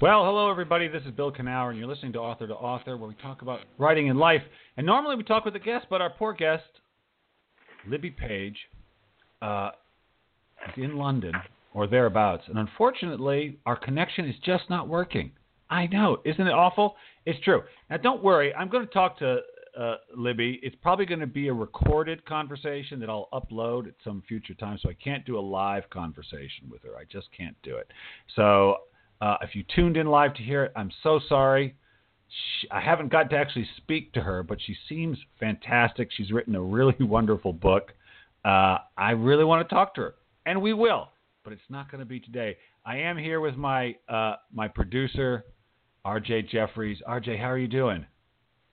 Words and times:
Well, 0.00 0.24
hello 0.24 0.48
everybody. 0.48 0.86
This 0.86 1.02
is 1.02 1.10
Bill 1.10 1.32
Kenower, 1.32 1.70
and 1.70 1.78
you're 1.78 1.88
listening 1.88 2.12
to 2.12 2.20
Author 2.20 2.46
to 2.46 2.54
Author, 2.54 2.96
where 2.96 3.08
we 3.08 3.16
talk 3.16 3.42
about 3.42 3.58
writing 3.78 4.08
and 4.08 4.16
life. 4.16 4.42
And 4.76 4.86
normally 4.86 5.16
we 5.16 5.24
talk 5.24 5.44
with 5.44 5.56
a 5.56 5.58
guest, 5.58 5.86
but 5.90 6.00
our 6.00 6.10
poor 6.10 6.32
guest, 6.32 6.62
Libby 7.84 8.10
Page, 8.10 8.56
uh, 9.42 9.70
is 10.68 10.74
in 10.84 10.96
London 10.98 11.32
or 11.74 11.88
thereabouts, 11.88 12.44
and 12.46 12.60
unfortunately, 12.60 13.58
our 13.66 13.74
connection 13.74 14.24
is 14.28 14.36
just 14.44 14.70
not 14.70 14.86
working. 14.86 15.32
I 15.68 15.88
know, 15.88 16.18
isn't 16.24 16.46
it 16.46 16.52
awful? 16.54 16.94
It's 17.26 17.42
true. 17.42 17.62
Now, 17.90 17.96
don't 17.96 18.22
worry. 18.22 18.54
I'm 18.54 18.68
going 18.68 18.86
to 18.86 18.92
talk 18.92 19.18
to 19.18 19.38
uh, 19.76 19.96
Libby. 20.16 20.60
It's 20.62 20.76
probably 20.80 21.06
going 21.06 21.18
to 21.18 21.26
be 21.26 21.48
a 21.48 21.52
recorded 21.52 22.24
conversation 22.24 23.00
that 23.00 23.10
I'll 23.10 23.28
upload 23.32 23.88
at 23.88 23.94
some 24.04 24.22
future 24.28 24.54
time, 24.54 24.78
so 24.80 24.90
I 24.90 24.94
can't 24.94 25.26
do 25.26 25.36
a 25.36 25.40
live 25.40 25.90
conversation 25.90 26.70
with 26.70 26.84
her. 26.84 26.96
I 26.96 27.02
just 27.10 27.26
can't 27.36 27.56
do 27.64 27.76
it. 27.76 27.90
So 28.36 28.76
uh, 29.20 29.36
if 29.42 29.54
you 29.54 29.64
tuned 29.74 29.96
in 29.96 30.06
live 30.06 30.34
to 30.34 30.42
hear 30.42 30.64
it, 30.64 30.72
I'm 30.76 30.90
so 31.02 31.20
sorry. 31.28 31.76
She, 32.28 32.70
I 32.70 32.80
haven't 32.80 33.10
got 33.10 33.30
to 33.30 33.36
actually 33.36 33.68
speak 33.76 34.12
to 34.12 34.20
her, 34.20 34.42
but 34.42 34.58
she 34.64 34.76
seems 34.88 35.18
fantastic. 35.40 36.10
She's 36.16 36.30
written 36.30 36.54
a 36.54 36.62
really 36.62 36.96
wonderful 37.00 37.52
book. 37.52 37.92
Uh, 38.44 38.78
I 38.96 39.10
really 39.10 39.44
want 39.44 39.68
to 39.68 39.74
talk 39.74 39.94
to 39.96 40.02
her, 40.02 40.14
and 40.46 40.62
we 40.62 40.72
will, 40.72 41.08
but 41.42 41.52
it's 41.52 41.62
not 41.68 41.90
going 41.90 42.00
to 42.00 42.06
be 42.06 42.20
today. 42.20 42.56
I 42.86 42.98
am 42.98 43.18
here 43.18 43.40
with 43.40 43.56
my 43.56 43.96
uh, 44.08 44.36
my 44.52 44.68
producer, 44.68 45.44
R.J. 46.04 46.42
Jeffries. 46.42 46.98
R.J., 47.06 47.36
how 47.36 47.50
are 47.50 47.58
you 47.58 47.68
doing? 47.68 48.06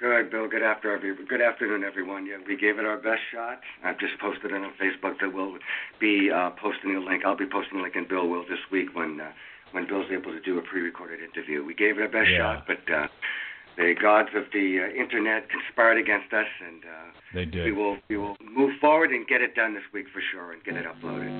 Good, 0.00 0.30
Bill. 0.30 0.48
Good 0.48 0.62
after 0.62 0.98
good 1.28 1.42
afternoon, 1.42 1.84
everyone. 1.84 2.24
Yeah, 2.24 2.38
we 2.48 2.56
gave 2.56 2.78
it 2.78 2.86
our 2.86 2.96
best 2.96 3.20
shot. 3.34 3.60
I've 3.84 3.98
just 3.98 4.18
posted 4.18 4.50
it 4.50 4.54
on 4.54 4.72
Facebook 4.80 5.20
that 5.20 5.30
we'll 5.30 5.58
be 6.00 6.30
uh, 6.34 6.50
posting 6.56 6.96
a 6.96 7.00
link. 7.00 7.24
I'll 7.26 7.36
be 7.36 7.44
posting 7.44 7.78
a 7.78 7.82
link, 7.82 7.96
and 7.96 8.08
Bill 8.08 8.26
will 8.26 8.42
this 8.48 8.58
week 8.72 8.88
when 8.94 9.20
uh, 9.20 9.30
when 9.72 9.86
Bill's 9.86 10.06
able 10.10 10.32
to 10.32 10.40
do 10.40 10.58
a 10.58 10.62
pre-recorded 10.62 11.20
interview. 11.20 11.64
We 11.64 11.74
gave 11.74 11.98
it 11.98 12.02
our 12.02 12.08
best 12.08 12.30
Yeah. 12.30 12.38
shot, 12.56 12.66
but 12.66 12.82
uh, 12.92 13.06
the 13.76 13.94
gods 14.00 14.30
of 14.34 14.44
the 14.52 14.80
uh, 14.80 14.94
internet 15.00 15.48
conspired 15.48 15.98
against 15.98 16.32
us, 16.32 16.46
and 16.66 16.84
uh, 16.84 16.88
They 17.34 17.44
did. 17.44 17.64
we 17.64 17.72
will 17.72 17.96
we 18.08 18.16
will 18.16 18.36
move 18.42 18.72
forward 18.80 19.10
and 19.10 19.26
get 19.26 19.40
it 19.40 19.54
done 19.54 19.74
this 19.74 19.84
week 19.92 20.06
for 20.12 20.20
sure, 20.32 20.52
and 20.52 20.62
get 20.64 20.74
it 20.76 20.84
uploaded. 20.86 21.30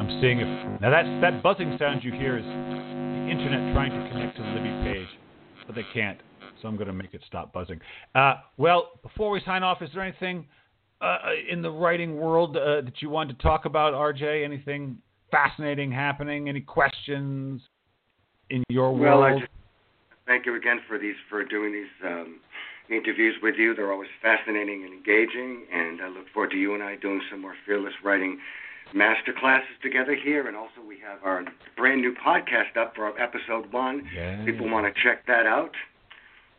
I'm 0.00 0.20
seeing 0.20 0.40
if 0.40 0.80
now 0.80 0.90
that's 0.90 1.08
that 1.20 1.42
buzzing 1.42 1.76
sound 1.78 2.02
you 2.02 2.12
hear 2.12 2.38
is 2.38 2.44
the 2.44 3.30
internet 3.30 3.74
trying 3.74 3.90
to 3.92 4.10
connect 4.10 4.36
to 4.36 4.42
the 4.42 4.48
Libby 4.48 4.72
Page, 4.92 5.08
but 5.66 5.74
they 5.76 5.84
can't. 5.94 6.18
So 6.60 6.68
I'm 6.68 6.76
going 6.76 6.88
to 6.88 6.92
make 6.92 7.14
it 7.14 7.22
stop 7.26 7.52
buzzing. 7.54 7.80
Uh, 8.14 8.34
well, 8.58 8.98
before 9.02 9.30
we 9.30 9.40
sign 9.46 9.62
off, 9.62 9.80
is 9.80 9.88
there 9.94 10.02
anything 10.02 10.46
uh, 11.00 11.18
in 11.50 11.62
the 11.62 11.70
writing 11.70 12.16
world 12.18 12.54
uh, 12.56 12.82
that 12.82 13.00
you 13.00 13.08
wanted 13.08 13.38
to 13.38 13.42
talk 13.42 13.64
about, 13.64 13.94
RJ? 13.94 14.44
Anything 14.44 14.98
fascinating 15.30 15.90
happening? 15.92 16.48
Any 16.48 16.60
questions 16.60 17.62
in 18.50 18.62
your 18.68 18.92
Well, 18.94 19.22
I 19.22 19.30
world? 19.30 19.40
just 19.42 19.52
thank 20.26 20.46
you 20.46 20.54
again 20.56 20.80
for 20.86 20.98
these 20.98 21.16
for 21.28 21.44
doing 21.44 21.72
these 21.72 22.08
um, 22.08 22.40
interviews 22.88 23.34
with 23.42 23.54
you. 23.56 23.74
They're 23.74 23.92
always 23.92 24.10
fascinating 24.22 24.84
and 24.84 24.92
engaging, 24.92 25.66
and 25.72 26.00
I 26.02 26.08
look 26.08 26.26
forward 26.32 26.50
to 26.50 26.56
you 26.56 26.74
and 26.74 26.82
I 26.82 26.96
doing 26.96 27.20
some 27.30 27.40
more 27.40 27.54
fearless 27.66 27.94
writing 28.04 28.38
master 28.94 29.32
classes 29.38 29.68
together 29.82 30.16
here. 30.16 30.48
And 30.48 30.56
also, 30.56 30.80
we 30.86 30.98
have 31.06 31.18
our 31.24 31.44
brand 31.76 32.00
new 32.00 32.14
podcast 32.14 32.76
up 32.80 32.94
for 32.96 33.08
episode 33.20 33.72
one. 33.72 34.02
People 34.44 34.68
want 34.70 34.86
to 34.92 35.02
check 35.02 35.26
that 35.26 35.46
out 35.46 35.72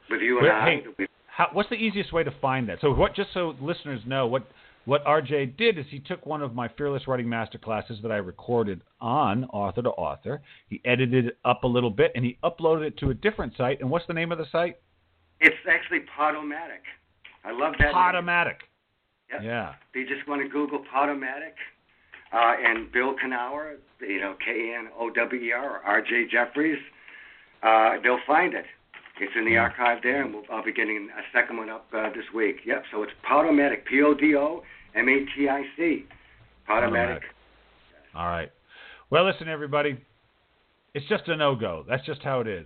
with 0.09 0.21
you 0.21 0.39
and 0.39 0.47
Well, 0.47 0.55
I. 0.55 0.83
hey, 0.97 1.05
How, 1.27 1.47
what's 1.53 1.69
the 1.69 1.75
easiest 1.75 2.13
way 2.13 2.23
to 2.23 2.31
find 2.41 2.67
that? 2.69 2.79
So 2.81 2.91
what? 2.93 3.15
Just 3.15 3.29
so 3.33 3.55
listeners 3.61 4.01
know, 4.05 4.27
what 4.27 4.47
what 4.85 5.05
RJ 5.05 5.57
did 5.57 5.77
is 5.77 5.85
he 5.89 5.99
took 5.99 6.25
one 6.25 6.41
of 6.41 6.55
my 6.55 6.67
fearless 6.77 7.07
writing 7.07 7.29
master 7.29 7.57
classes 7.57 7.99
that 8.01 8.11
I 8.11 8.17
recorded 8.17 8.81
on 8.99 9.45
Author 9.45 9.83
to 9.83 9.89
Author. 9.89 10.41
He 10.67 10.81
edited 10.85 11.27
it 11.27 11.37
up 11.45 11.63
a 11.63 11.67
little 11.67 11.91
bit 11.91 12.11
and 12.15 12.25
he 12.25 12.37
uploaded 12.43 12.87
it 12.87 12.97
to 12.99 13.11
a 13.11 13.13
different 13.13 13.55
site. 13.57 13.79
And 13.81 13.89
what's 13.89 14.07
the 14.07 14.13
name 14.13 14.31
of 14.31 14.37
the 14.37 14.47
site? 14.51 14.77
It's 15.39 15.55
actually 15.69 15.99
Podomatic. 16.17 16.83
I 17.43 17.51
love 17.51 17.73
that. 17.79 17.93
Podomatic. 17.93 18.57
Yep. 19.31 19.41
Yeah. 19.43 19.73
They 19.93 20.03
just 20.03 20.27
want 20.27 20.41
to 20.41 20.49
Google 20.49 20.83
Podomatic 20.93 21.53
uh, 22.33 22.53
and 22.63 22.91
Bill 22.91 23.15
Kenower, 23.15 23.75
you 24.01 24.19
know, 24.19 24.35
K 24.43 24.75
N 24.77 24.89
O 24.99 25.09
W 25.09 25.41
E 25.41 25.51
R 25.51 25.77
or 25.77 25.85
R 25.85 26.01
J 26.01 26.25
Jeffries. 26.31 26.79
Uh, 27.63 27.93
they'll 28.03 28.19
find 28.25 28.53
it. 28.53 28.65
It's 29.21 29.31
in 29.37 29.45
the 29.45 29.55
archive 29.55 29.99
there, 30.01 30.23
and 30.23 30.33
we'll, 30.33 30.43
I'll 30.51 30.63
be 30.63 30.73
getting 30.73 31.07
a 31.15 31.21
second 31.31 31.57
one 31.57 31.69
up 31.69 31.85
uh, 31.95 32.09
this 32.09 32.25
week. 32.33 32.57
Yep. 32.65 32.83
So 32.91 33.03
it's 33.03 33.11
Podomatic, 33.23 33.85
P 33.85 34.01
O 34.01 34.15
D 34.15 34.35
O 34.35 34.63
M 34.95 35.07
A 35.07 35.25
T 35.37 35.47
I 35.47 35.61
C. 35.77 36.05
Podomatic. 36.67 37.19
Podomatic. 37.19 37.19
All 38.15 38.25
right. 38.25 38.51
Well, 39.11 39.23
listen, 39.25 39.47
everybody. 39.47 40.03
It's 40.95 41.07
just 41.07 41.27
a 41.27 41.37
no 41.37 41.55
go. 41.55 41.85
That's 41.87 42.03
just 42.03 42.23
how 42.23 42.41
it 42.41 42.47
is. 42.47 42.65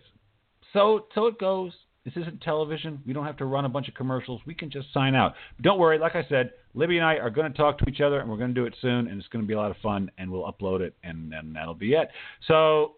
So 0.71 1.07
so 1.13 1.27
it 1.27 1.37
goes. 1.39 1.73
This 2.05 2.13
isn't 2.15 2.41
television. 2.41 3.01
We 3.05 3.11
don't 3.11 3.25
have 3.25 3.37
to 3.37 3.45
run 3.45 3.65
a 3.65 3.69
bunch 3.69 3.89
of 3.89 3.95
commercials. 3.95 4.39
We 4.45 4.53
can 4.53 4.69
just 4.69 4.93
sign 4.93 5.13
out. 5.13 5.33
Don't 5.61 5.79
worry. 5.79 5.97
Like 5.97 6.15
I 6.15 6.23
said, 6.29 6.51
Libby 6.73 6.97
and 6.97 7.05
I 7.05 7.15
are 7.15 7.31
going 7.31 7.51
to 7.51 7.57
talk 7.57 7.79
to 7.79 7.89
each 7.89 7.99
other, 7.99 8.19
and 8.19 8.29
we're 8.29 8.37
going 8.37 8.53
to 8.53 8.61
do 8.61 8.65
it 8.65 8.75
soon, 8.79 9.07
and 9.07 9.19
it's 9.19 9.27
going 9.27 9.43
to 9.43 9.47
be 9.47 9.55
a 9.55 9.57
lot 9.57 9.71
of 9.71 9.77
fun, 9.83 10.09
and 10.17 10.31
we'll 10.31 10.49
upload 10.49 10.81
it, 10.81 10.95
and 11.03 11.31
then 11.31 11.51
that'll 11.53 11.73
be 11.73 11.93
it. 11.93 12.07
So 12.47 12.93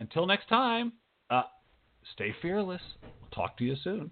until 0.00 0.26
next 0.26 0.48
time, 0.50 0.92
stay 2.14 2.34
fearless. 2.42 2.82
We'll 3.20 3.30
talk 3.30 3.56
to 3.58 3.64
you 3.64 3.76
soon. 3.82 4.10